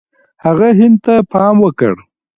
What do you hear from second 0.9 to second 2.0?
ته پام وکړ.